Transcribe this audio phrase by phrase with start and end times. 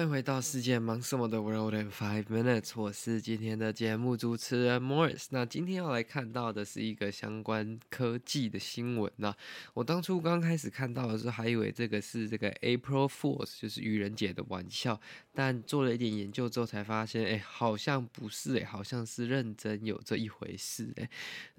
[0.00, 5.26] 欢迎回到世界忙什么的 World in Five Minutes，我是今天的节目主持人 Morris。
[5.28, 9.12] 那今天要来看到的是一个相关科技的新闻。
[9.16, 9.36] 那
[9.74, 14.98] 我当初刚开始看到的时候，还以为这个是这个 April Fools，就是愚人节的玩笑。
[15.32, 21.08] 但做了一点研究之后，才发现，哎，好像不是，哎，好像是认真有这一回事，哎。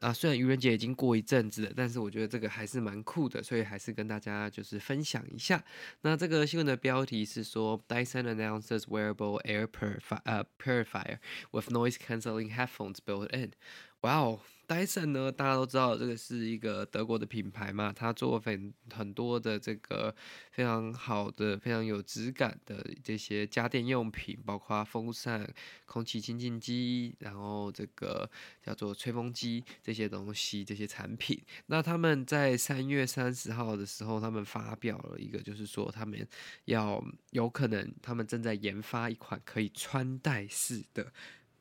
[0.00, 5.62] 啊，虽然愚人节已经过一阵子了，但是我觉得这个还是蛮酷的，所以还是跟大家就是分享一下。
[6.00, 7.78] 那这个新闻的标题是说。
[7.86, 11.18] 戴森的 announces wearable air purifier, uh, purifier
[11.52, 13.54] with noise cancelling headphones built in.
[14.02, 15.32] 哇哦，Dyson 呢？
[15.32, 20.14] 大家都知道这个是一个德国的品牌嘛，它做很很多的这个
[20.52, 25.52] 非常好的、非常有质感的这些家电用品，包括风扇、
[25.86, 28.30] 空气清净机，然后这个
[28.62, 31.42] 叫做吹风机这些东西、这些产品。
[31.66, 36.24] 那他们在三月三十号的时候，他们发表了一个，就是说他们
[36.66, 41.12] 要有可能，他们正在研发一款可以穿戴式的。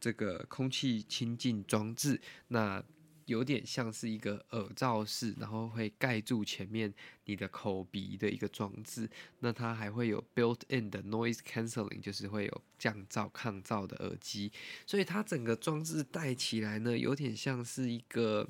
[0.02, 2.82] 这个空气清净装置，那
[3.30, 6.94] 有点像是一个耳罩式，然后会盖住前面
[7.26, 9.10] 你的口鼻的一个装置。
[9.40, 14.52] 那它还会有 built-in 的 noise canceling，就是会有降噪抗噪的耳机。
[14.86, 18.50] 所以它整个装置戴起来呢，有点像是一个。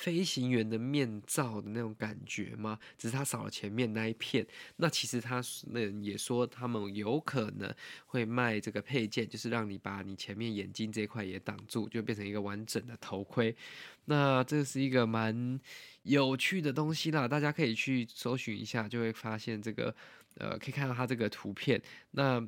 [0.00, 2.78] 飞行员的面罩的那种感觉吗？
[2.96, 4.46] 只是他少了前面那一片。
[4.76, 7.70] 那其实他那也说，他们有可能
[8.06, 13.54] 会卖这个配件，就是让你把你前面眼睛这块也挡住，就变成一个完整的头盔。
[14.06, 15.60] 那这是一个蛮
[16.04, 19.94] 有趣的东西啦，大家可以去搜寻一下，就会发现这个
[20.38, 21.78] 呃，可以看到它这个图片。
[22.12, 22.42] 那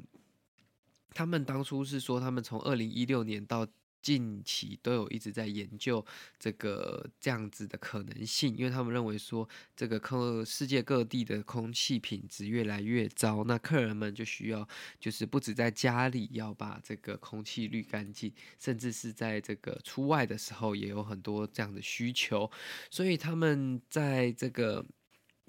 [1.10, 3.66] 他们当初是说，他们从二零一六年到
[4.02, 6.04] 近期都有一直在研究
[6.38, 14.68] 这个这样子的可能性，因为他们认为说，这个空世界各地的空气品质越来越糟，那客人们就需要
[14.98, 22.50] 就是不止在家里要把这个空气滤干净，甚至是在这个出外的时候也有很多这样的需求，
[22.90, 24.84] 所以他们在这个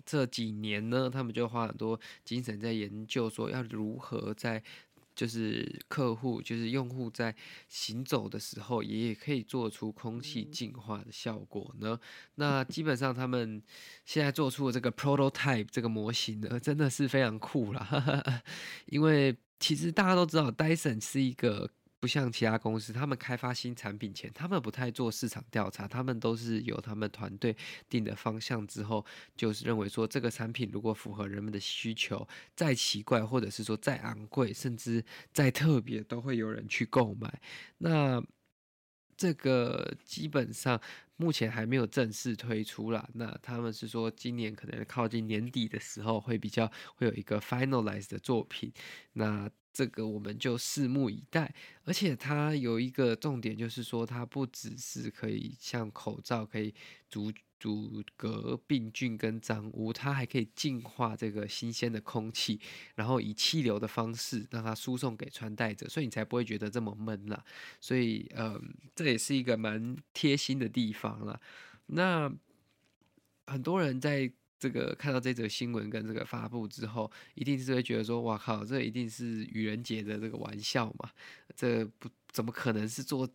[0.06, 4.64] 这几年呢，他们就花很多精神在研究说要如何在。
[5.16, 7.36] 就是客户，就是用户在
[7.68, 12.00] 行走的时候，也也可以做出空气净化的效果呢。
[12.36, 13.62] 那基本上他们
[14.06, 18.44] 现在做出的这个 prototype 这个模型呢，真的是非常酷啦。
[18.88, 21.70] 因为其实大家都知道，Dyson 是一个。
[22.04, 27.56] 不像其他公司，他们开发新产品前，他们不太做市场调查，他们都是由他们团队
[27.88, 29.06] 定的方向之后，
[29.38, 32.28] 就是认为说这个产品如果符合人们的需求，
[32.58, 37.42] 再奇怪或者是说再昂贵，甚至再特别，都会有人去购买。
[37.78, 38.22] 那
[39.16, 40.82] 这个基本上
[41.16, 43.10] 目前还没有正式推出啦。
[43.14, 48.74] 那他们是说今年可能靠近年底的时候会比较会有一个 finalized 的作品。
[49.14, 51.52] 那这个我们就拭目以待，
[51.84, 56.74] 而且它有一个重点，就是说它不只是可以像口罩可以
[57.10, 62.60] 阻阻隔病菌跟脏污，它还可以净化这个新鲜的空气，
[62.94, 67.44] 然后以气流的方式让它输送给穿戴者，所以你才不会觉得这么闷啦。
[67.82, 71.42] 所以，嗯，这也是一个蛮贴心的地方啦。
[71.88, 72.32] 那
[73.48, 74.32] 很多人在。
[74.64, 81.12] 这个看到这则新闻跟这个发布之后，一定是会觉得说：“哇靠，这一定是愚人节的这个玩笑嘛？
[81.54, 83.30] 这不怎么可能是做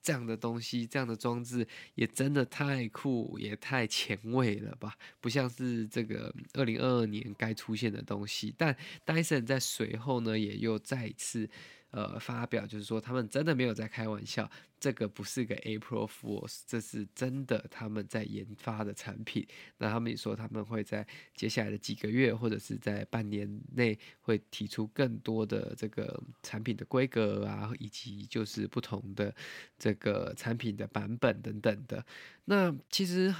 [0.00, 0.86] 这样的东西？
[0.86, 1.66] 这样的装置
[1.96, 4.94] 也真的太酷，也太前卫了吧？
[5.20, 11.50] 不像是这个二零二二年该出现的东西。”但 Dyson 在随后呢，也又再次。
[11.90, 19.46] 呃，发表就是说，他们真的没有在开玩笑，这个不是个 April Fools，这是真的他们在研发的产品。
[19.78, 29.34] 那他们也说，他们会在接下来的几个月，或者是在半年内，会提出更多的这个产品的规格啊，以及就是不同的
[29.78, 32.04] 这个产品的版本等等的。
[32.44, 33.34] 那其实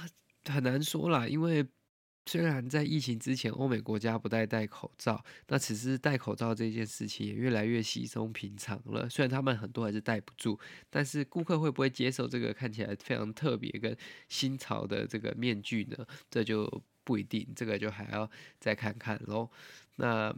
[0.45, 1.65] 很难说啦，因为。
[2.25, 9.09] 虽然在疫情之前，欧美国家不戴戴口罩，那此时戴口罩这件事情也越来越稀松平常了。
[9.09, 13.95] 虽然他们很多还是戴不住，但是顾客会不会接受这个看起来非常特别跟
[14.27, 16.05] 新潮的这个面具呢？
[16.29, 18.29] 这就不一定，这个就还要
[18.59, 19.49] 再看看喽。
[19.95, 20.35] 那。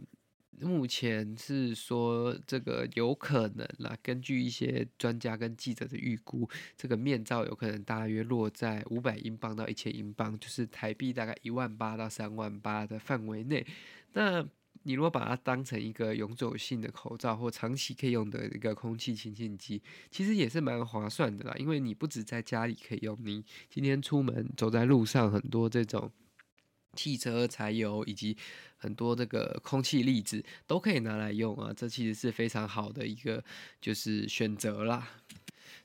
[0.60, 13.66] 目前是说这个有可能啦，根据一些专家跟记者的预估，这个面罩有可能大约落在五百英镑到一千英镑，就是台币大概一万八到三万八的范围内。
[14.12, 14.46] 那
[14.84, 26.12] 你如果把它当成一个永久性的口罩或长期可以用的一个空气清净机，其实也是蛮划算的啦，因为你不止在家里可以用，你今天出门走在路上，很多这种。
[26.94, 28.36] 汽车柴油以及
[28.76, 33.42] 很多这个空气粒子都可以拿来用啊，这其实是非常好的一个
[33.80, 35.08] 就是选择啦。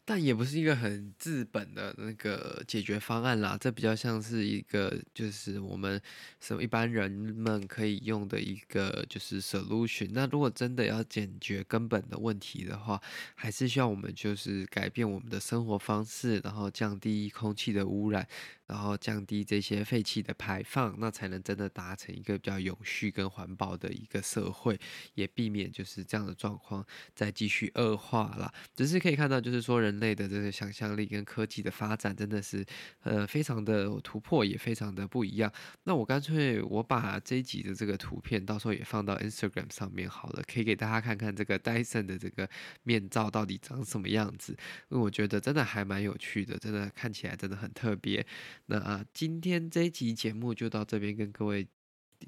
[0.04, 6.02] 但也不是一个很治本的那个解决方案啦，这比较像是一个就是我们
[6.40, 10.10] 什么一般人们可以用的一个就是 solution。
[10.14, 13.02] 那如果真的要解决根本的问题的话，
[13.36, 18.26] 还是需要我们就是改变我们的生活方式，然后降低空气的污染。
[18.68, 24.80] 然后降低这些废气的排放，那才能真的达成一个比较永续跟环保的一个社会，
[25.16, 26.86] 也避免就是这样的状况
[27.16, 28.54] 再继续恶化啦。
[28.76, 32.66] 只是可以看到，就是说人类的这个想象力跟科技的发展真的是
[33.04, 35.52] 呃非常的突破，也非常的不一样。
[35.84, 42.50] 那我干脆我把这一集的这个图片到时候也放到 Instagram 上面好了，可以给大家看看这个 Dyson 的这个
[42.84, 44.52] 面罩到底长什么样子，
[44.90, 48.26] 因为我觉得真的还蛮有趣的，真的看起来真的很特别。
[48.66, 51.68] 那啊，今天这一集节目就到这边跟各位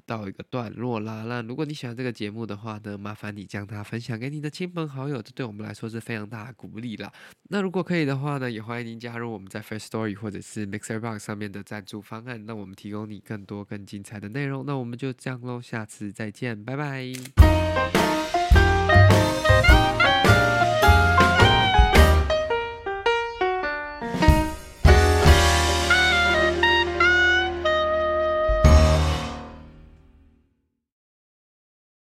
[0.06, 1.24] 到一个段落啦。
[1.26, 7.12] 那如果你喜欢这个节目的话呢，麻烦你将它分享给你的亲朋好友，这对我们来说是非常大的鼓励啦。
[7.48, 14.64] 那如果可以的话呢，也欢迎您加入我们在 Firstory 或者是 MixerBox 上面的赞助方案，那我们提供你更多更精彩的内容。
[14.64, 18.19] 那我们就这样喽，下次再见，拜拜。